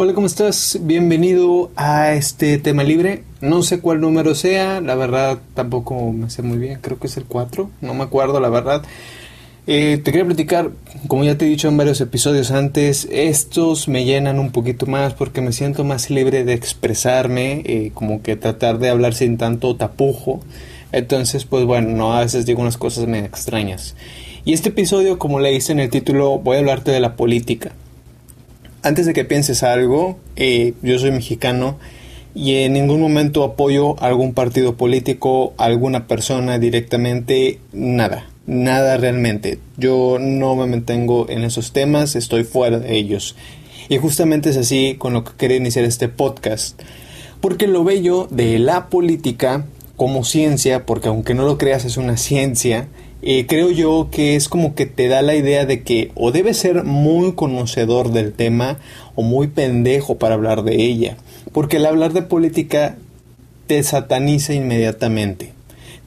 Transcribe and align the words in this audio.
Hola, 0.00 0.14
¿cómo 0.14 0.28
estás? 0.28 0.78
Bienvenido 0.80 1.72
a 1.74 2.12
este 2.12 2.58
tema 2.58 2.84
libre. 2.84 3.24
No 3.40 3.64
sé 3.64 3.80
cuál 3.80 4.00
número 4.00 4.36
sea, 4.36 4.80
la 4.80 4.94
verdad 4.94 5.40
tampoco 5.54 6.12
me 6.12 6.30
sé 6.30 6.42
muy 6.42 6.56
bien, 6.56 6.78
creo 6.80 7.00
que 7.00 7.08
es 7.08 7.16
el 7.16 7.24
4, 7.24 7.68
no 7.80 7.94
me 7.94 8.04
acuerdo 8.04 8.38
la 8.38 8.48
verdad. 8.48 8.84
Eh, 9.66 10.00
te 10.00 10.12
quería 10.12 10.24
platicar, 10.24 10.70
como 11.08 11.24
ya 11.24 11.36
te 11.36 11.46
he 11.46 11.48
dicho 11.48 11.66
en 11.66 11.76
varios 11.76 12.00
episodios 12.00 12.52
antes, 12.52 13.08
estos 13.10 13.88
me 13.88 14.04
llenan 14.04 14.38
un 14.38 14.52
poquito 14.52 14.86
más 14.86 15.14
porque 15.14 15.40
me 15.40 15.50
siento 15.50 15.82
más 15.82 16.10
libre 16.10 16.44
de 16.44 16.52
expresarme, 16.52 17.64
eh, 17.66 17.90
como 17.92 18.22
que 18.22 18.36
tratar 18.36 18.78
de 18.78 18.90
hablar 18.90 19.14
sin 19.14 19.36
tanto 19.36 19.74
tapujo. 19.74 20.38
Entonces, 20.92 21.44
pues 21.44 21.64
bueno, 21.64 21.88
no, 21.88 22.14
a 22.14 22.20
veces 22.20 22.46
digo 22.46 22.62
unas 22.62 22.78
cosas 22.78 23.08
me 23.08 23.18
extrañas. 23.24 23.96
Y 24.44 24.52
este 24.52 24.68
episodio, 24.68 25.18
como 25.18 25.40
le 25.40 25.52
hice 25.54 25.72
en 25.72 25.80
el 25.80 25.90
título, 25.90 26.38
voy 26.38 26.54
a 26.54 26.60
hablarte 26.60 26.92
de 26.92 27.00
la 27.00 27.16
política. 27.16 27.72
Antes 28.82 29.06
de 29.06 29.12
que 29.12 29.24
pienses 29.24 29.62
algo, 29.62 30.18
eh, 30.36 30.74
yo 30.82 30.98
soy 30.98 31.10
mexicano 31.10 31.78
y 32.34 32.56
en 32.56 32.72
ningún 32.72 33.00
momento 33.00 33.42
apoyo 33.44 34.00
a 34.02 34.06
algún 34.06 34.34
partido 34.34 34.76
político, 34.76 35.54
a 35.58 35.64
alguna 35.64 36.06
persona 36.06 36.58
directamente, 36.58 37.58
nada 37.72 38.26
nada 38.48 38.96
realmente. 38.96 39.60
Yo 39.76 40.16
no 40.18 40.56
me 40.56 40.66
mantengo 40.66 41.28
en 41.28 41.44
esos 41.44 41.72
temas, 41.72 42.16
estoy 42.16 42.42
fuera 42.42 42.80
de 42.80 42.96
ellos. 42.96 43.36
Y 43.88 43.98
justamente 43.98 44.50
es 44.50 44.56
así 44.56 44.96
con 44.98 45.12
lo 45.12 45.22
que 45.22 45.32
quería 45.36 45.58
iniciar 45.58 45.84
este 45.84 46.08
podcast. 46.08 46.80
Porque 47.40 47.68
lo 47.68 47.84
bello 47.84 48.26
de 48.30 48.58
la 48.58 48.88
política 48.88 49.66
como 49.96 50.24
ciencia, 50.24 50.86
porque 50.86 51.08
aunque 51.08 51.34
no 51.34 51.44
lo 51.44 51.58
creas 51.58 51.84
es 51.84 51.96
una 51.96 52.16
ciencia, 52.16 52.88
eh, 53.22 53.46
creo 53.46 53.70
yo 53.70 54.08
que 54.10 54.36
es 54.36 54.48
como 54.48 54.74
que 54.74 54.86
te 54.86 55.08
da 55.08 55.22
la 55.22 55.34
idea 55.34 55.66
de 55.66 55.82
que 55.82 56.10
o 56.14 56.30
debes 56.30 56.58
ser 56.58 56.84
muy 56.84 57.32
conocedor 57.32 58.12
del 58.12 58.32
tema 58.32 58.78
o 59.14 59.22
muy 59.22 59.48
pendejo 59.48 60.18
para 60.18 60.34
hablar 60.34 60.62
de 60.62 60.76
ella. 60.76 61.16
Porque 61.52 61.78
el 61.78 61.86
hablar 61.86 62.12
de 62.12 62.22
política 62.22 62.96
te 63.66 63.82
sataniza 63.82 64.54
inmediatamente 64.54 65.58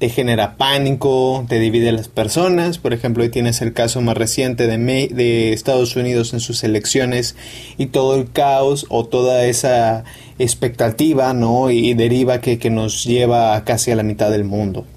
te 0.01 0.09
genera 0.09 0.57
pánico, 0.57 1.45
te 1.47 1.59
divide 1.59 1.89
a 1.89 1.91
las 1.91 2.07
personas. 2.07 2.79
Por 2.79 2.91
ejemplo, 2.91 3.21
hoy 3.21 3.29
tienes 3.29 3.61
el 3.61 3.71
caso 3.71 4.01
más 4.01 4.17
reciente 4.17 4.65
de, 4.65 4.79
de 4.79 5.53
Estados 5.53 5.95
Unidos 5.95 6.33
en 6.33 6.39
sus 6.39 6.63
elecciones 6.63 7.35
y 7.77 7.85
todo 7.85 8.15
el 8.15 8.31
caos 8.31 8.87
o 8.89 9.05
toda 9.05 9.45
esa 9.45 10.03
expectativa, 10.39 11.35
¿no? 11.35 11.69
Y 11.69 11.93
deriva 11.93 12.41
que, 12.41 12.57
que 12.57 12.71
nos 12.71 13.03
lleva 13.03 13.63
casi 13.63 13.91
a 13.91 13.95
la 13.95 14.01
mitad 14.01 14.31
del 14.31 14.43
mundo. 14.43 14.87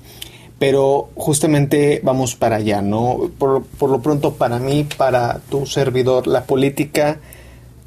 Pero 0.59 1.11
justamente 1.17 2.01
vamos 2.05 2.37
para 2.37 2.57
allá, 2.57 2.81
¿no? 2.81 3.31
Por, 3.39 3.65
por 3.65 3.91
lo 3.91 4.01
pronto, 4.01 4.35
para 4.35 4.59
mí, 4.59 4.87
para 4.97 5.41
tu 5.51 5.67
servidor, 5.67 6.27
la 6.27 6.45
política 6.45 7.19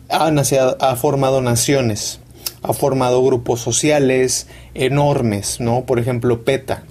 ha, 0.10 0.28
ha 0.28 0.96
formado 0.96 1.42
naciones, 1.42 2.20
ha 2.62 2.74
formado 2.74 3.24
grupos 3.24 3.62
sociales 3.62 4.48
enormes, 4.74 5.60
¿no? 5.60 5.86
Por 5.86 6.00
ejemplo, 6.00 6.44
PETA, 6.44 6.84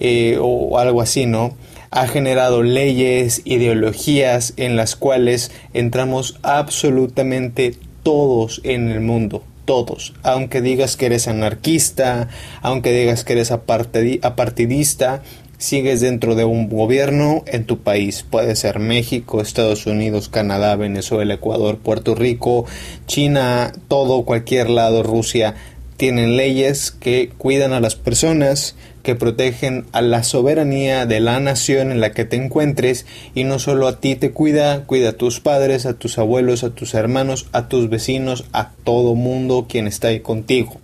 eh, 0.00 0.38
o 0.40 0.78
algo 0.78 1.00
así, 1.00 1.26
¿no? 1.26 1.56
Ha 1.90 2.06
generado 2.06 2.62
leyes, 2.62 3.42
ideologías 3.44 4.52
en 4.56 4.76
las 4.76 4.94
cuales 4.94 5.50
entramos 5.72 6.38
absolutamente 6.42 7.74
todos 8.02 8.60
en 8.64 8.90
el 8.90 9.00
mundo, 9.00 9.42
todos, 9.68 10.14
aunque 10.22 10.62
digas 10.62 10.96
que 10.96 11.04
eres 11.04 11.28
anarquista, 11.28 12.28
aunque 12.62 12.90
digas 12.90 13.22
que 13.22 13.34
eres 13.34 13.50
apartidista, 13.50 15.20
sigues 15.58 16.00
dentro 16.00 16.34
de 16.34 16.46
un 16.46 16.70
gobierno 16.70 17.44
en 17.46 17.64
tu 17.66 17.80
país. 17.80 18.24
Puede 18.30 18.56
ser 18.56 18.78
México, 18.78 19.42
Estados 19.42 19.84
Unidos, 19.84 20.30
Canadá, 20.30 20.74
Venezuela, 20.76 21.34
Ecuador, 21.34 21.76
Puerto 21.80 22.14
Rico, 22.14 22.64
China, 23.06 23.74
todo, 23.88 24.24
cualquier 24.24 24.70
lado, 24.70 25.02
Rusia. 25.02 25.54
Tienen 25.98 26.36
leyes 26.36 26.92
que 26.92 27.30
cuidan 27.36 27.72
a 27.72 27.80
las 27.80 27.96
personas, 27.96 28.76
que 29.02 29.16
protegen 29.16 29.84
a 29.90 30.00
la 30.00 30.22
soberanía 30.22 31.06
de 31.06 31.18
la 31.18 31.40
nación 31.40 31.90
en 31.90 32.00
la 32.00 32.12
que 32.12 32.24
te 32.24 32.36
encuentres 32.36 33.04
y 33.34 33.42
no 33.42 33.58
solo 33.58 33.88
a 33.88 34.00
ti 34.00 34.14
te 34.14 34.30
cuida, 34.30 34.84
cuida 34.84 35.08
a 35.08 35.12
tus 35.14 35.40
padres, 35.40 35.86
a 35.86 35.94
tus 35.94 36.16
abuelos, 36.18 36.62
a 36.62 36.70
tus 36.70 36.94
hermanos, 36.94 37.48
a 37.50 37.66
tus 37.66 37.90
vecinos, 37.90 38.44
a 38.52 38.70
todo 38.84 39.16
mundo 39.16 39.66
quien 39.68 39.88
está 39.88 40.08
ahí 40.08 40.20
contigo. 40.20 40.80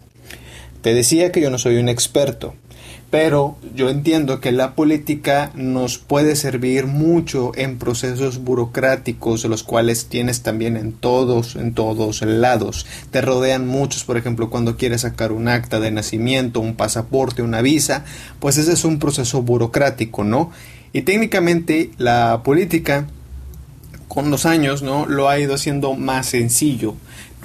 Te 0.82 0.94
decía 0.94 1.30
que 1.30 1.40
yo 1.40 1.48
no 1.48 1.58
soy 1.58 1.76
un 1.76 1.88
experto, 1.88 2.56
pero 3.14 3.56
yo 3.76 3.90
entiendo 3.90 4.40
que 4.40 4.50
la 4.50 4.74
política 4.74 5.52
nos 5.54 5.98
puede 5.98 6.34
servir 6.34 6.86
mucho 6.88 7.52
en 7.54 7.78
procesos 7.78 8.42
burocráticos, 8.42 9.44
los 9.44 9.62
cuales 9.62 10.06
tienes 10.06 10.42
también 10.42 10.76
en 10.76 10.90
todos, 10.90 11.54
en 11.54 11.74
todos 11.74 12.22
lados. 12.22 12.86
Te 13.12 13.20
rodean 13.20 13.68
muchos, 13.68 14.02
por 14.02 14.16
ejemplo, 14.16 14.50
cuando 14.50 14.76
quieres 14.76 15.02
sacar 15.02 15.30
un 15.30 15.46
acta 15.46 15.78
de 15.78 15.92
nacimiento, 15.92 16.58
un 16.58 16.74
pasaporte, 16.74 17.42
una 17.42 17.62
visa, 17.62 18.04
pues 18.40 18.58
ese 18.58 18.72
es 18.72 18.84
un 18.84 18.98
proceso 18.98 19.42
burocrático, 19.42 20.24
¿no? 20.24 20.50
Y 20.92 21.02
técnicamente 21.02 21.92
la 21.98 22.42
política 22.42 23.06
con 24.08 24.28
los 24.32 24.44
años, 24.44 24.82
¿no? 24.82 25.06
Lo 25.06 25.28
ha 25.28 25.38
ido 25.38 25.54
haciendo 25.54 25.94
más 25.94 26.26
sencillo. 26.26 26.96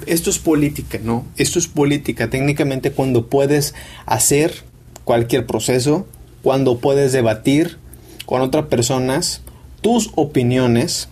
Esto 0.06 0.30
es 0.30 0.40
política, 0.40 0.98
¿no? 1.00 1.26
Esto 1.36 1.60
es 1.60 1.68
política. 1.68 2.28
Técnicamente 2.28 2.90
cuando 2.90 3.28
puedes 3.28 3.72
hacer 4.04 4.68
cualquier 5.10 5.44
proceso, 5.44 6.06
cuando 6.44 6.78
puedes 6.78 7.10
debatir 7.10 7.78
con 8.26 8.42
otras 8.42 8.66
personas 8.66 9.40
tus 9.80 10.12
opiniones 10.14 11.08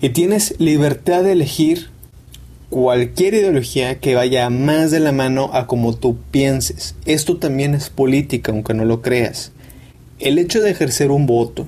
y 0.00 0.10
tienes 0.10 0.54
libertad 0.60 1.24
de 1.24 1.32
elegir 1.32 1.88
cualquier 2.70 3.34
ideología 3.34 3.98
que 3.98 4.14
vaya 4.14 4.48
más 4.50 4.92
de 4.92 5.00
la 5.00 5.10
mano 5.10 5.50
a 5.52 5.66
como 5.66 5.96
tú 5.96 6.16
pienses. 6.30 6.94
Esto 7.06 7.38
también 7.38 7.74
es 7.74 7.90
política, 7.90 8.52
aunque 8.52 8.72
no 8.72 8.84
lo 8.84 9.02
creas. 9.02 9.50
El 10.20 10.38
hecho 10.38 10.60
de 10.60 10.70
ejercer 10.70 11.10
un 11.10 11.26
voto, 11.26 11.66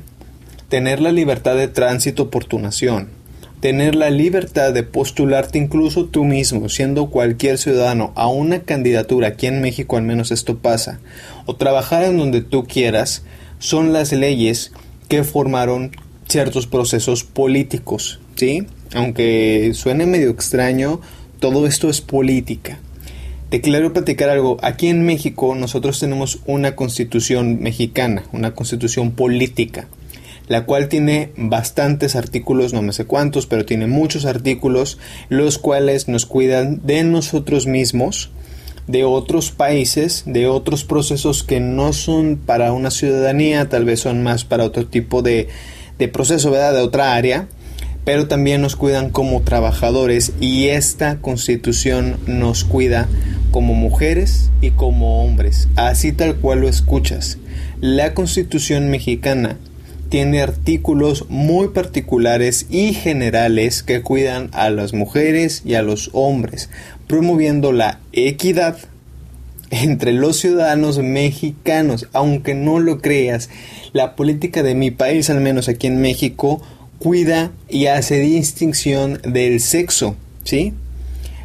tener 0.68 1.00
la 1.00 1.10
libertad 1.10 1.56
de 1.56 1.66
tránsito 1.66 2.30
por 2.30 2.44
tu 2.44 2.60
nación, 2.60 3.08
tener 3.60 3.94
la 3.94 4.10
libertad 4.10 4.72
de 4.72 4.82
postularte 4.82 5.58
incluso 5.58 6.06
tú 6.06 6.24
mismo, 6.24 6.68
siendo 6.68 7.10
cualquier 7.10 7.58
ciudadano, 7.58 8.12
a 8.16 8.26
una 8.26 8.60
candidatura, 8.60 9.28
aquí 9.28 9.46
en 9.46 9.60
México 9.60 9.96
al 9.96 10.02
menos 10.02 10.30
esto 10.30 10.58
pasa, 10.58 11.00
o 11.46 11.56
trabajar 11.56 12.02
en 12.04 12.16
donde 12.16 12.40
tú 12.40 12.64
quieras, 12.64 13.22
son 13.58 13.92
las 13.92 14.12
leyes 14.12 14.72
que 15.08 15.24
formaron 15.24 15.92
ciertos 16.28 16.66
procesos 16.66 17.24
políticos, 17.24 18.20
¿sí? 18.36 18.66
Aunque 18.94 19.72
suene 19.74 20.06
medio 20.06 20.30
extraño, 20.30 21.00
todo 21.38 21.66
esto 21.66 21.90
es 21.90 22.00
política. 22.00 22.80
Te 23.50 23.60
quiero 23.60 23.92
platicar 23.92 24.30
algo. 24.30 24.58
Aquí 24.62 24.86
en 24.86 25.02
México 25.04 25.54
nosotros 25.56 25.98
tenemos 25.98 26.40
una 26.46 26.76
constitución 26.76 27.60
mexicana, 27.60 28.24
una 28.32 28.54
constitución 28.54 29.10
política 29.10 29.88
la 30.50 30.64
cual 30.64 30.88
tiene 30.88 31.30
bastantes 31.36 32.16
artículos, 32.16 32.72
no 32.72 32.82
me 32.82 32.92
sé 32.92 33.04
cuántos, 33.04 33.46
pero 33.46 33.64
tiene 33.64 33.86
muchos 33.86 34.24
artículos, 34.24 34.98
los 35.28 35.58
cuales 35.58 36.08
nos 36.08 36.26
cuidan 36.26 36.84
de 36.84 37.04
nosotros 37.04 37.68
mismos, 37.68 38.32
de 38.88 39.04
otros 39.04 39.52
países, 39.52 40.24
de 40.26 40.48
otros 40.48 40.82
procesos 40.82 41.44
que 41.44 41.60
no 41.60 41.92
son 41.92 42.36
para 42.36 42.72
una 42.72 42.90
ciudadanía, 42.90 43.68
tal 43.68 43.84
vez 43.84 44.00
son 44.00 44.24
más 44.24 44.44
para 44.44 44.64
otro 44.64 44.86
tipo 44.86 45.22
de, 45.22 45.46
de 46.00 46.08
proceso, 46.08 46.50
¿verdad? 46.50 46.74
De 46.74 46.80
otra 46.80 47.14
área, 47.14 47.46
pero 48.04 48.26
también 48.26 48.60
nos 48.60 48.74
cuidan 48.74 49.10
como 49.10 49.42
trabajadores 49.42 50.32
y 50.40 50.66
esta 50.66 51.18
constitución 51.18 52.16
nos 52.26 52.64
cuida 52.64 53.06
como 53.52 53.74
mujeres 53.74 54.50
y 54.60 54.72
como 54.72 55.22
hombres, 55.22 55.68
así 55.76 56.10
tal 56.10 56.34
cual 56.34 56.62
lo 56.62 56.68
escuchas. 56.68 57.38
La 57.80 58.14
constitución 58.14 58.90
mexicana 58.90 59.56
tiene 60.10 60.42
artículos 60.42 61.26
muy 61.28 61.68
particulares 61.68 62.66
y 62.68 62.92
generales 62.92 63.82
que 63.82 64.02
cuidan 64.02 64.50
a 64.52 64.68
las 64.68 64.92
mujeres 64.92 65.62
y 65.64 65.74
a 65.74 65.82
los 65.82 66.10
hombres, 66.12 66.68
promoviendo 67.06 67.72
la 67.72 68.00
equidad 68.12 68.76
entre 69.70 70.12
los 70.12 70.36
ciudadanos 70.36 70.98
mexicanos. 70.98 72.08
Aunque 72.12 72.54
no 72.54 72.80
lo 72.80 73.00
creas, 73.00 73.48
la 73.92 74.16
política 74.16 74.62
de 74.64 74.74
mi 74.74 74.90
país, 74.90 75.30
al 75.30 75.40
menos 75.40 75.68
aquí 75.68 75.86
en 75.86 76.00
México, 76.00 76.60
cuida 76.98 77.52
y 77.68 77.86
hace 77.86 78.18
distinción 78.18 79.20
del 79.22 79.60
sexo, 79.60 80.16
¿sí? 80.42 80.74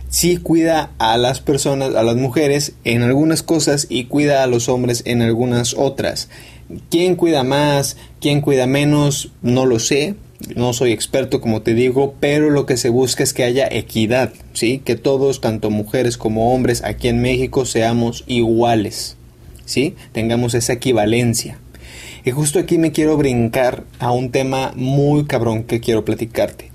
Sí 0.10 0.38
cuida 0.38 0.92
a 0.98 1.18
las 1.18 1.40
personas, 1.40 1.94
a 1.94 2.02
las 2.02 2.16
mujeres 2.16 2.74
en 2.84 3.04
algunas 3.04 3.44
cosas 3.44 3.86
y 3.90 4.06
cuida 4.06 4.44
a 4.44 4.48
los 4.48 4.70
hombres 4.70 5.04
en 5.06 5.22
algunas 5.22 5.76
otras. 5.76 6.30
¿Quién 6.90 7.16
cuida 7.16 7.44
más? 7.44 7.98
¿Quién 8.20 8.42
cuida 8.42 8.66
menos? 8.68 9.32
No 9.42 9.66
lo 9.66 9.80
sé. 9.80 10.16
No 10.56 10.74
soy 10.74 10.92
experto, 10.92 11.42
como 11.42 11.62
te 11.62 11.74
digo, 11.74 12.16
pero 12.20 12.50
lo 12.50 12.66
que 12.66 12.78
se 12.78 12.90
busca 12.90 13.24
es 13.24 13.34
que 13.34 13.44
haya 13.44 13.68
equidad, 13.72 14.34
¿sí? 14.54 14.82
Que 14.84 14.96
todos, 14.96 15.42
tanto 15.42 15.70
mujeres 15.70 16.18
como 16.18 16.54
hombres, 16.54 16.84
aquí 16.84 17.08
en 17.08 17.22
México 17.22 17.66
seamos 17.66 18.24
iguales, 18.28 19.16
¿sí? 19.66 19.96
Tengamos 20.12 20.54
esa 20.54 20.74
equivalencia. 20.74 21.60
Y 22.26 22.32
justo 22.32 22.60
aquí 22.60 22.78
me 22.78 22.92
quiero 22.92 23.18
brincar 23.18 23.86
a 24.00 24.12
un 24.12 24.32
tema 24.32 24.74
muy 24.76 25.26
cabrón 25.26 25.64
que 25.64 25.80
quiero 25.80 26.04
platicarte. 26.04 26.72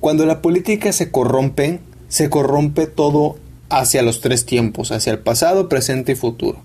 Cuando 0.00 0.26
la 0.26 0.42
política 0.42 0.92
se 0.92 1.10
corrompe, 1.10 1.80
se 2.08 2.28
corrompe 2.28 2.86
todo 2.86 3.38
hacia 3.68 4.02
los 4.02 4.20
tres 4.20 4.46
tiempos, 4.46 4.90
hacia 4.90 5.12
el 5.12 5.18
pasado, 5.20 5.68
presente 5.68 6.12
y 6.12 6.16
futuro. 6.16 6.62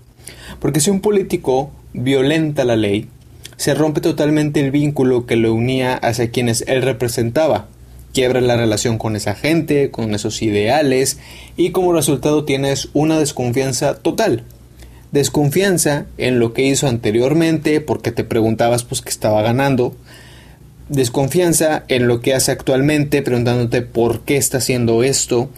Porque 0.60 0.80
si 0.80 0.90
un 0.90 1.00
político 1.00 1.70
violenta 1.96 2.64
la 2.64 2.76
ley, 2.76 3.08
se 3.56 3.74
rompe 3.74 4.00
totalmente 4.00 4.60
el 4.60 4.70
vínculo 4.70 5.26
que 5.26 5.36
lo 5.36 5.52
unía 5.54 5.94
hacia 5.94 6.30
quienes 6.30 6.64
él 6.66 6.82
representaba, 6.82 7.68
quiebra 8.12 8.40
la 8.40 8.56
relación 8.56 8.98
con 8.98 9.16
esa 9.16 9.34
gente, 9.34 9.90
con 9.90 10.14
esos 10.14 10.42
ideales, 10.42 11.18
y 11.56 11.70
como 11.70 11.92
resultado 11.92 12.44
tienes 12.44 12.88
una 12.92 13.18
desconfianza 13.18 13.94
total. 13.94 14.44
Desconfianza 15.12 16.06
en 16.18 16.38
lo 16.38 16.52
que 16.52 16.64
hizo 16.64 16.88
anteriormente 16.88 17.80
porque 17.80 18.12
te 18.12 18.24
preguntabas 18.24 18.84
pues 18.84 19.00
que 19.00 19.10
estaba 19.10 19.40
ganando, 19.42 19.94
desconfianza 20.88 21.84
en 21.88 22.06
lo 22.06 22.20
que 22.20 22.34
hace 22.34 22.52
actualmente, 22.52 23.22
preguntándote 23.22 23.82
por 23.82 24.20
qué 24.20 24.36
está 24.36 24.58
haciendo 24.58 25.02
esto 25.02 25.50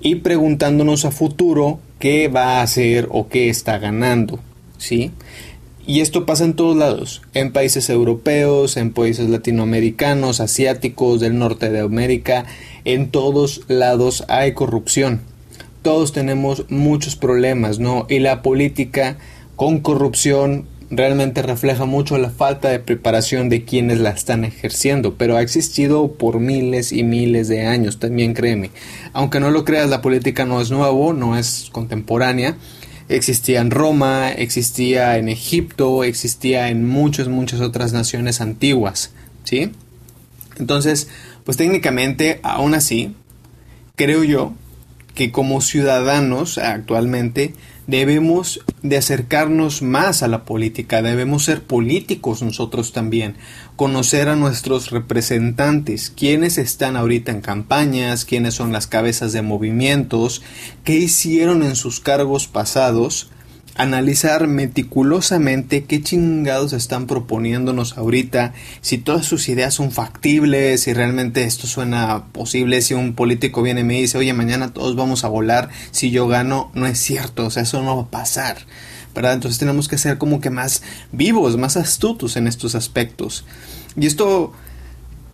y 0.00 0.16
preguntándonos 0.16 1.04
a 1.04 1.10
futuro 1.10 1.80
qué 1.98 2.28
va 2.28 2.58
a 2.58 2.62
hacer 2.62 3.08
o 3.10 3.28
qué 3.28 3.48
está 3.48 3.78
ganando, 3.78 4.40
¿sí? 4.78 5.12
Y 5.84 6.00
esto 6.00 6.26
pasa 6.26 6.44
en 6.44 6.54
todos 6.54 6.76
lados, 6.76 7.22
en 7.34 7.52
países 7.52 7.90
europeos, 7.90 8.76
en 8.76 8.92
países 8.92 9.28
latinoamericanos, 9.28 10.40
asiáticos, 10.40 11.18
del 11.18 11.38
norte 11.38 11.70
de 11.70 11.80
América, 11.80 12.44
en 12.84 13.10
todos 13.10 13.62
lados 13.66 14.24
hay 14.28 14.52
corrupción. 14.52 15.22
Todos 15.82 16.12
tenemos 16.12 16.66
muchos 16.70 17.16
problemas, 17.16 17.80
¿no? 17.80 18.06
Y 18.08 18.20
la 18.20 18.42
política 18.42 19.16
con 19.56 19.80
corrupción 19.80 20.66
realmente 20.92 21.42
refleja 21.42 21.86
mucho 21.86 22.18
la 22.18 22.30
falta 22.30 22.68
de 22.68 22.78
preparación 22.78 23.48
de 23.48 23.64
quienes 23.64 23.98
la 23.98 24.10
están 24.10 24.44
ejerciendo, 24.44 25.14
pero 25.14 25.36
ha 25.36 25.42
existido 25.42 26.12
por 26.12 26.38
miles 26.38 26.92
y 26.92 27.02
miles 27.02 27.48
de 27.48 27.66
años, 27.66 27.98
también 27.98 28.34
créeme. 28.34 28.70
Aunque 29.14 29.40
no 29.40 29.50
lo 29.50 29.64
creas, 29.64 29.88
la 29.88 30.02
política 30.02 30.44
no 30.44 30.60
es 30.60 30.70
nuevo, 30.70 31.12
no 31.12 31.36
es 31.36 31.70
contemporánea. 31.72 32.56
Existía 33.08 33.60
en 33.60 33.70
Roma, 33.70 34.30
existía 34.30 35.18
en 35.18 35.28
Egipto, 35.28 36.04
existía 36.04 36.68
en 36.68 36.86
muchas, 36.86 37.28
muchas 37.28 37.60
otras 37.60 37.92
naciones 37.92 38.40
antiguas, 38.40 39.12
¿sí? 39.44 39.72
Entonces, 40.58 41.08
pues 41.44 41.56
técnicamente, 41.56 42.40
aún 42.42 42.74
así, 42.74 43.14
creo 43.96 44.24
yo 44.24 44.54
que 45.14 45.30
como 45.30 45.60
ciudadanos 45.60 46.58
actualmente 46.58 47.54
debemos 47.86 48.60
de 48.82 48.96
acercarnos 48.96 49.82
más 49.82 50.22
a 50.22 50.28
la 50.28 50.44
política, 50.44 51.02
debemos 51.02 51.44
ser 51.44 51.62
políticos 51.62 52.42
nosotros 52.42 52.92
también, 52.92 53.36
conocer 53.76 54.28
a 54.28 54.36
nuestros 54.36 54.90
representantes, 54.90 56.10
quiénes 56.10 56.58
están 56.58 56.96
ahorita 56.96 57.32
en 57.32 57.40
campañas, 57.40 58.24
quiénes 58.24 58.54
son 58.54 58.72
las 58.72 58.86
cabezas 58.86 59.32
de 59.32 59.42
movimientos, 59.42 60.42
qué 60.84 60.94
hicieron 60.94 61.62
en 61.62 61.76
sus 61.76 62.00
cargos 62.00 62.46
pasados, 62.46 63.30
analizar 63.76 64.48
meticulosamente 64.48 65.84
qué 65.84 66.02
chingados 66.02 66.72
están 66.72 67.06
proponiéndonos 67.06 67.96
ahorita, 67.96 68.52
si 68.80 68.98
todas 68.98 69.24
sus 69.24 69.48
ideas 69.48 69.74
son 69.74 69.90
factibles, 69.90 70.82
si 70.82 70.92
realmente 70.92 71.44
esto 71.44 71.66
suena 71.66 72.24
posible, 72.32 72.82
si 72.82 72.94
un 72.94 73.14
político 73.14 73.62
viene 73.62 73.80
y 73.80 73.84
me 73.84 73.94
dice, 73.94 74.18
oye, 74.18 74.32
mañana 74.34 74.72
todos 74.72 74.96
vamos 74.96 75.24
a 75.24 75.28
volar, 75.28 75.70
si 75.90 76.10
yo 76.10 76.28
gano, 76.28 76.70
no 76.74 76.86
es 76.86 76.98
cierto, 76.98 77.46
o 77.46 77.50
sea, 77.50 77.62
eso 77.62 77.82
no 77.82 77.96
va 77.96 78.02
a 78.02 78.10
pasar. 78.10 78.58
¿verdad? 79.14 79.34
Entonces 79.34 79.58
tenemos 79.58 79.88
que 79.88 79.98
ser 79.98 80.16
como 80.16 80.40
que 80.40 80.48
más 80.48 80.82
vivos, 81.12 81.58
más 81.58 81.76
astutos 81.76 82.36
en 82.36 82.46
estos 82.46 82.74
aspectos. 82.74 83.44
Y 83.94 84.06
esto, 84.06 84.54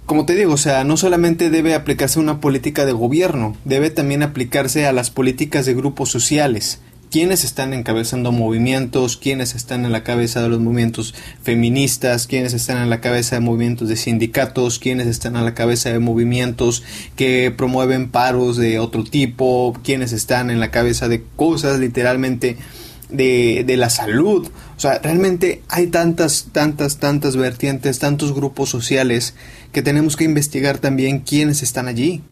como 0.05 0.26
te 0.26 0.34
digo, 0.34 0.55
o 0.55 0.58
sea, 0.58 0.82
no 0.82 0.96
solamente 0.96 1.49
debe 1.49 1.76
aplicarse 1.76 2.19
a 2.19 2.23
una 2.23 2.41
política 2.41 2.84
de 2.87 2.93
gobierno, 2.93 3.56
debe 3.64 3.91
también 3.91 4.25
aplicarse 4.25 4.87
a 4.87 4.93
las 4.93 5.11
políticas 5.11 5.64
de 5.64 5.75
grupos 5.75 6.11
sociales 6.11 6.81
quiénes 7.10 7.44
están 7.44 7.72
encabezando 7.72 8.32
movimientos, 8.32 9.16
quiénes 9.16 9.55
están 9.55 9.84
en 9.84 9.93
la 9.93 10.05
cabeza 10.05 10.43
de 10.43 10.49
los 10.49 10.60
movimientos 10.60 11.14
feministas, 11.43 12.26
quiénes 12.26 12.55
están 12.55 12.82
en 12.82 12.90
la 12.90 13.00
cabeza 13.00 13.37
de 13.37 13.40
movimientos 13.40 13.88
de 13.88 13.96
sindicatos, 13.96 14.78
quiénes 14.78 15.06
están 15.06 15.37
a 15.37 15.43
la 15.43 15.55
cabeza 15.55 15.90
de 15.90 15.99
movimientos 15.99 16.82
que 17.16 17.52
promueven 17.56 18.10
paros 18.10 18.56
de 18.56 18.78
otro 18.78 19.05
tipo, 19.05 19.78
quiénes 19.82 20.12
están 20.12 20.50
en 20.50 20.60
la 20.60 20.70
cabeza 20.70 21.08
de 21.08 21.22
cosas 21.37 21.78
literalmente 21.78 22.56
de, 23.08 23.64
de 23.66 23.76
la 23.76 23.90
salud. 23.90 24.49
O 24.76 24.81
sea, 24.81 24.99
realmente 24.99 25.62
hay 25.69 25.88
tantas, 25.88 26.49
tantas, 26.52 26.99
tantas 26.99 27.37
vertientes, 27.37 27.99
tantos 27.99 28.34
grupos 28.34 28.69
sociales 28.69 29.34
que 29.72 29.82
tenemos 29.82 30.16
que 30.16 30.25
investigar 30.25 30.78
también 30.78 31.20
quiénes 31.20 31.62
están 31.62 31.88
allí 31.88 32.22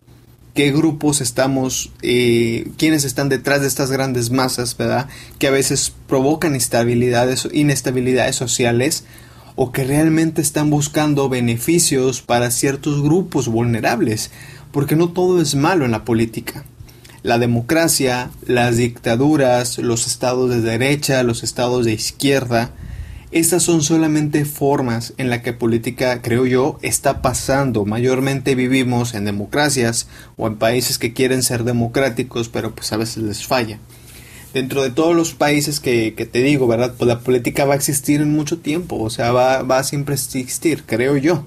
qué 0.57 0.73
grupos 0.73 1.21
estamos, 1.21 1.93
eh, 2.03 2.67
quiénes 2.79 3.05
están 3.05 3.29
detrás 3.29 3.61
de 3.61 3.69
estas 3.69 3.93
grandes 3.93 4.31
masas, 4.31 4.77
¿verdad? 4.77 5.07
Que 5.39 5.47
a 5.47 5.53
veces 5.53 5.93
provocan 6.09 6.53
inestabilidades, 6.53 7.47
inestabilidades 7.53 8.35
sociales 8.35 9.05
o 9.55 9.71
que 9.71 9.85
realmente 9.85 10.41
están 10.41 10.71
buscando 10.71 11.29
beneficios 11.29 12.23
para 12.23 12.51
ciertos 12.51 13.03
grupos 13.03 13.49
vulnerables, 13.49 14.31
porque 14.73 14.97
no 14.97 15.11
todo 15.11 15.43
es 15.43 15.55
malo 15.55 15.85
en 15.85 15.91
la 15.91 16.05
política. 16.05 16.65
La 17.23 17.39
democracia, 17.39 18.31
las 18.47 18.79
dictaduras, 18.79 19.77
los 19.79 20.07
estados 20.07 20.49
de 20.49 20.63
derecha, 20.63 21.23
los 21.23 21.43
estados 21.45 21.85
de 21.85 21.93
izquierda, 21.93 22.73
estas 23.39 23.63
son 23.63 23.83
solamente 23.83 24.45
formas 24.45 25.15
en 25.17 25.31
la 25.31 25.43
que 25.43 25.53
política, 25.53 26.23
creo 26.23 26.47
yo, 26.47 26.79
está 26.83 27.23
pasando. 27.23 27.85
Mayormente 27.85 28.55
vivimos 28.55 29.15
en 29.15 29.25
democracias 29.25 30.09
o 30.37 30.47
en 30.47 30.57
países 30.57 30.99
que 30.99 31.13
quieren 31.13 31.43
ser 31.43 31.65
democráticos, 31.65 32.49
pero 32.49 32.75
pues 32.75 32.93
a 32.93 32.97
veces 32.97 33.23
les 33.23 33.47
falla. 33.47 33.79
Dentro 34.55 34.83
de 34.83 34.91
todos 34.91 35.15
los 35.15 35.35
países 35.35 35.81
que, 35.81 36.13
te 36.13 36.43
digo, 36.43 36.67
¿verdad? 36.67 36.95
Pues 36.97 37.09
la 37.09 37.21
política 37.21 37.65
va 37.65 37.75
a 37.75 37.77
existir 37.77 38.21
en 38.21 38.33
mucho 38.33 38.59
tiempo, 38.59 38.97
o 38.99 39.11
sea, 39.11 39.33
va, 39.33 39.63
va 39.63 39.79
a 39.79 39.85
siempre 39.85 40.15
existir, 40.15 40.85
creo 40.85 41.17
yo. 41.17 41.45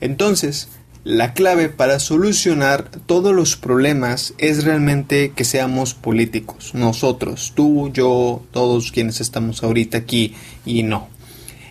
Entonces, 0.00 0.68
la 1.08 1.32
clave 1.32 1.70
para 1.70 2.00
solucionar 2.00 2.90
todos 3.06 3.34
los 3.34 3.56
problemas 3.56 4.34
es 4.36 4.64
realmente 4.64 5.32
que 5.34 5.46
seamos 5.46 5.94
políticos, 5.94 6.72
nosotros, 6.74 7.54
tú, 7.56 7.90
yo, 7.94 8.42
todos 8.50 8.92
quienes 8.92 9.22
estamos 9.22 9.62
ahorita 9.62 9.96
aquí 9.96 10.34
y 10.66 10.82
no. 10.82 11.08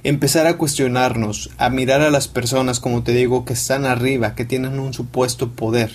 Empezar 0.02 0.48
a 0.48 0.58
cuestionarnos, 0.58 1.52
a 1.60 1.70
mirar 1.70 2.02
a 2.02 2.10
las 2.10 2.28
personas, 2.28 2.80
como 2.80 3.04
te 3.04 3.12
digo, 3.12 3.46
que 3.46 3.54
están 3.54 3.86
arriba, 3.86 4.34
que 4.34 4.44
tienen 4.44 4.80
un 4.80 4.96
supuesto 4.96 5.52
poder, 5.52 5.92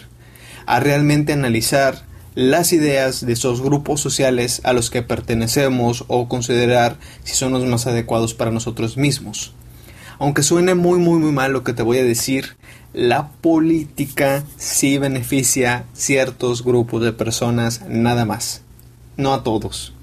a 0.65 0.79
realmente 0.79 1.33
analizar 1.33 2.05
las 2.37 2.73
ideas 2.73 3.27
de 3.27 3.33
esos 3.33 3.61
grupos 3.61 4.01
sociales 4.01 4.61
a 4.63 4.73
los 4.73 4.89
que 4.89 5.03
pertenecemos 5.03 6.05
o 6.07 6.29
considerar 6.29 6.97
si 7.25 7.35
son 7.35 7.55
los 7.55 7.67
más 7.67 7.89
adecuados 7.89 8.35
para 8.35 8.53
nosotros 8.53 8.97
mismos. 8.97 9.53
Aunque 10.21 10.45
suene 10.45 10.77
muy 10.77 11.01
muy 11.01 11.19
muy 11.19 11.33
mal 11.33 11.53
lo 11.53 11.65
que 11.65 11.73
te 11.73 11.83
voy 11.83 11.99
a 11.99 12.05
decir, 12.05 12.57
la 12.95 13.29
política 13.29 14.45
sí 14.57 14.99
beneficia 14.99 15.85
ciertos 15.95 16.63
grupos 16.63 17.03
de 17.03 17.13
personas 17.13 17.83
nada 17.89 18.25
más, 18.25 18.63
no 19.17 19.33
a 19.33 19.43
todos. 19.43 19.95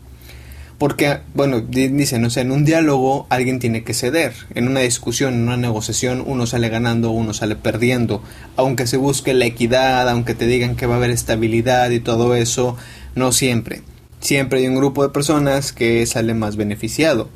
Porque, 0.80 1.20
bueno, 1.34 1.60
dicen, 1.60 2.24
o 2.24 2.30
sea, 2.30 2.42
en 2.42 2.52
un 2.52 2.64
diálogo 2.64 3.28
alguien 3.30 3.60
tiene 3.60 3.84
que 3.84 3.94
ceder. 3.94 4.34
En 4.56 4.66
una 4.66 4.80
discusión, 4.80 5.34
en 5.34 5.42
una 5.42 5.58
negociación, 5.58 6.24
uno 6.26 6.48
sale 6.48 6.70
ganando, 6.70 7.12
uno 7.12 7.34
sale 7.34 7.58
perdiendo. 7.58 8.24
Aunque 8.56 8.88
se 8.88 8.96
busque 8.96 9.34
la 9.34 9.46
equidad, 9.46 10.08
aunque 10.08 10.36
te 10.36 10.48
digan 10.48 10.78
que 10.78 10.86
va 10.86 10.94
a 10.94 10.98
haber 10.98 11.10
estabilidad 11.10 11.90
y 11.90 12.00
todo 12.00 12.34
eso, 12.34 12.78
no 13.14 13.34
siempre. 13.34 13.82
Siempre 14.22 14.60
hay 14.60 14.68
un 14.68 14.76
grupo 14.76 15.04
de 15.04 15.10
personas 15.10 15.74
que 15.74 16.06
sale 16.06 16.34
más 16.34 16.56
beneficiado. 16.56 17.30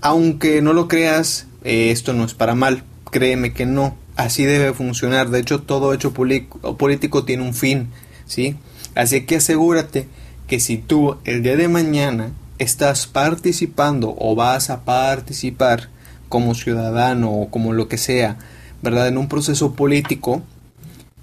Aunque 0.00 0.60
no 0.60 0.72
lo 0.72 0.88
creas, 0.88 1.46
eh, 1.62 1.92
esto 1.92 2.12
no 2.12 2.24
es 2.24 2.34
para 2.34 2.56
mal. 2.56 2.82
Créeme 3.12 3.52
que 3.52 3.66
no 3.66 3.96
así 4.16 4.44
debe 4.44 4.72
funcionar. 4.72 5.30
De 5.30 5.40
hecho, 5.40 5.62
todo 5.62 5.92
hecho 5.92 6.12
político 6.12 7.24
tiene 7.24 7.42
un 7.42 7.54
fin, 7.54 7.90
¿sí? 8.26 8.56
Así 8.94 9.26
que 9.26 9.36
asegúrate 9.36 10.08
que 10.46 10.60
si 10.60 10.78
tú 10.78 11.16
el 11.24 11.42
día 11.42 11.56
de 11.56 11.68
mañana 11.68 12.32
estás 12.58 13.06
participando 13.06 14.14
o 14.18 14.34
vas 14.34 14.70
a 14.70 14.84
participar 14.84 15.88
como 16.28 16.54
ciudadano 16.54 17.32
o 17.32 17.50
como 17.50 17.72
lo 17.72 17.88
que 17.88 17.98
sea, 17.98 18.38
¿verdad? 18.82 19.08
En 19.08 19.18
un 19.18 19.28
proceso 19.28 19.74
político, 19.74 20.42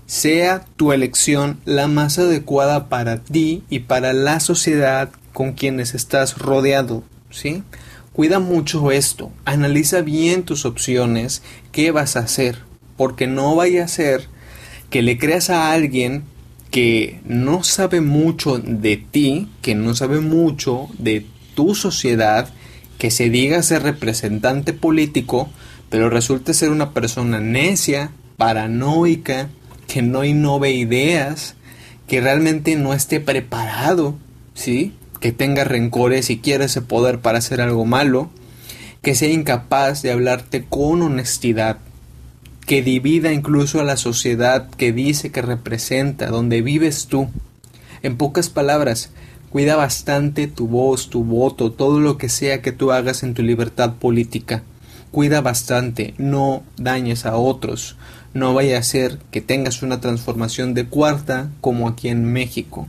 sea 0.06 0.66
tu 0.76 0.92
elección 0.92 1.60
la 1.64 1.88
más 1.88 2.20
adecuada 2.20 2.90
para 2.90 3.18
ti 3.18 3.64
y 3.70 3.80
para 3.80 4.12
la 4.12 4.40
sociedad 4.42 5.10
con 5.32 5.54
quienes 5.54 5.94
estás 5.94 6.38
rodeado, 6.38 7.04
¿sí? 7.30 7.64
Cuida 8.12 8.40
mucho 8.40 8.92
esto, 8.92 9.32
analiza 9.46 10.02
bien 10.02 10.44
tus 10.44 10.66
opciones, 10.66 11.44
qué 11.72 11.92
vas 11.92 12.18
a 12.18 12.22
hacer, 12.22 12.60
porque 13.02 13.26
no 13.26 13.56
vaya 13.56 13.86
a 13.86 13.88
ser 13.88 14.28
que 14.92 15.02
le 15.02 15.18
creas 15.18 15.50
a 15.50 15.72
alguien 15.72 16.22
que 16.70 17.20
no 17.26 17.64
sabe 17.64 18.00
mucho 18.00 18.60
de 18.60 18.96
ti, 18.96 19.50
que 19.64 19.74
no 19.74 19.96
sabe 19.96 20.20
mucho 20.20 20.88
de 21.00 21.26
tu 21.56 21.74
sociedad, 21.74 22.50
que 23.00 23.10
se 23.10 23.32
diga 23.32 23.64
ser 23.64 23.82
representante 23.82 24.72
político, 24.72 25.50
pero 25.90 26.12
resulte 26.12 26.54
ser 26.54 26.70
una 26.70 26.92
persona 26.92 27.40
necia, 27.40 28.12
paranoica, 28.38 29.50
que 29.88 30.04
no 30.04 30.24
innove 30.24 30.72
ideas, 30.72 31.56
que 32.08 32.22
realmente 32.22 32.76
no 32.76 32.94
esté 32.94 33.20
preparado, 33.20 34.16
¿sí? 34.54 34.94
Que 35.20 35.32
tenga 35.32 35.64
rencores 35.64 36.30
y 36.30 36.38
quiera 36.38 36.66
ese 36.66 36.84
poder 36.84 37.18
para 37.18 37.40
hacer 37.40 37.62
algo 37.62 37.84
malo, 37.84 38.30
que 39.02 39.16
sea 39.16 39.30
incapaz 39.30 40.04
de 40.04 40.12
hablarte 40.12 40.66
con 40.70 41.02
honestidad, 41.02 41.80
que 42.66 42.82
divida 42.82 43.34
incluso 43.34 43.80
a 43.80 43.84
la 43.84 43.98
sociedad 43.98 44.70
que 44.70 44.92
dice 44.92 45.32
que 45.32 45.42
representa, 45.42 46.28
donde 46.28 46.62
vives 46.62 47.08
tú. 47.08 47.30
En 48.04 48.18
pocas 48.18 48.50
palabras, 48.50 49.12
cuida 49.50 49.76
bastante 49.76 50.48
tu 50.48 50.68
voz, 50.68 51.10
tu 51.10 51.24
voto, 51.24 51.72
todo 51.72 52.00
lo 52.00 52.18
que 52.18 52.30
sea 52.30 52.62
que 52.62 52.72
tú 52.72 52.92
hagas 52.92 53.24
en 53.24 53.34
tu 53.34 53.44
libertad 53.44 53.96
política. 53.96 54.64
Cuida 55.12 55.42
bastante, 55.42 56.14
no 56.18 56.64
dañes 56.78 57.26
a 57.26 57.36
otros, 57.36 57.98
no 58.34 58.54
vaya 58.54 58.78
a 58.78 58.84
ser 58.84 59.20
que 59.30 59.42
tengas 59.42 59.84
una 59.84 60.00
transformación 60.00 60.74
de 60.74 60.86
cuarta 60.86 61.50
como 61.60 61.90
aquí 61.90 62.08
en 62.08 62.26
México. 62.32 62.88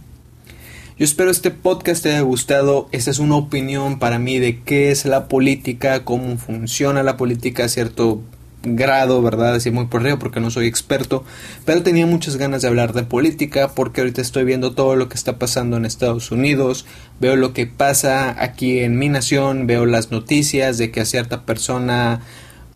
Yo 0.98 1.04
espero 1.04 1.30
este 1.32 1.50
podcast 1.50 2.02
te 2.02 2.10
haya 2.10 2.20
gustado. 2.20 2.88
Esta 2.92 3.10
es 3.10 3.18
una 3.18 3.34
opinión 3.34 3.98
para 3.98 4.20
mí 4.20 4.38
de 4.38 4.60
qué 4.60 4.92
es 4.92 5.04
la 5.04 5.26
política, 5.26 6.04
cómo 6.04 6.36
funciona 6.36 7.02
la 7.02 7.16
política 7.16 7.68
cierto 7.68 8.20
grado, 8.62 9.22
¿verdad? 9.22 9.54
Así 9.54 9.70
muy 9.70 9.86
por 9.86 10.02
río 10.02 10.18
porque 10.18 10.40
no 10.40 10.50
soy 10.50 10.66
experto, 10.66 11.24
pero 11.64 11.82
tenía 11.82 12.06
muchas 12.06 12.36
ganas 12.36 12.62
de 12.62 12.68
hablar 12.68 12.92
de 12.92 13.02
política 13.02 13.68
porque 13.74 14.00
ahorita 14.00 14.20
estoy 14.20 14.44
viendo 14.44 14.72
todo 14.72 14.96
lo 14.96 15.08
que 15.08 15.14
está 15.14 15.38
pasando 15.38 15.76
en 15.76 15.84
Estados 15.84 16.30
Unidos, 16.30 16.86
veo 17.20 17.36
lo 17.36 17.52
que 17.52 17.66
pasa 17.66 18.42
aquí 18.42 18.80
en 18.80 18.98
mi 18.98 19.08
nación, 19.08 19.66
veo 19.66 19.86
las 19.86 20.10
noticias 20.10 20.78
de 20.78 20.90
que 20.90 21.00
a 21.00 21.04
cierta 21.04 21.42
persona 21.42 22.20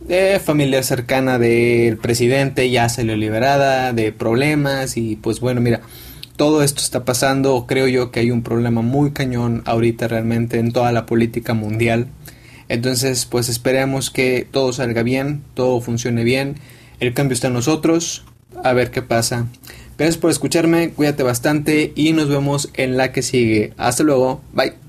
de 0.00 0.40
familia 0.44 0.82
cercana 0.82 1.38
del 1.38 1.96
presidente 1.96 2.70
ya 2.70 2.88
salió 2.88 3.16
liberada 3.16 3.92
de 3.92 4.12
problemas 4.12 4.96
y 4.96 5.16
pues 5.16 5.40
bueno, 5.40 5.60
mira, 5.60 5.80
todo 6.36 6.62
esto 6.62 6.82
está 6.82 7.04
pasando, 7.04 7.64
creo 7.66 7.88
yo 7.88 8.10
que 8.10 8.20
hay 8.20 8.30
un 8.30 8.42
problema 8.42 8.82
muy 8.82 9.12
cañón 9.12 9.62
ahorita 9.64 10.06
realmente 10.06 10.58
en 10.58 10.72
toda 10.72 10.92
la 10.92 11.06
política 11.06 11.54
mundial. 11.54 12.08
Entonces, 12.68 13.26
pues 13.26 13.48
esperemos 13.48 14.10
que 14.10 14.46
todo 14.50 14.72
salga 14.72 15.02
bien, 15.02 15.42
todo 15.54 15.80
funcione 15.80 16.24
bien. 16.24 16.56
El 17.00 17.14
cambio 17.14 17.34
está 17.34 17.48
en 17.48 17.54
nosotros. 17.54 18.24
A 18.62 18.72
ver 18.72 18.90
qué 18.90 19.02
pasa. 19.02 19.46
Gracias 19.98 20.18
por 20.18 20.30
escucharme, 20.30 20.90
cuídate 20.90 21.22
bastante 21.22 21.92
y 21.94 22.12
nos 22.12 22.28
vemos 22.28 22.70
en 22.74 22.96
la 22.96 23.12
que 23.12 23.22
sigue. 23.22 23.72
Hasta 23.76 24.02
luego, 24.02 24.42
bye. 24.52 24.85